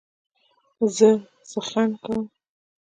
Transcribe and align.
زه 0.95 1.09
څخنک 1.51 1.93
کوم. 2.03 2.23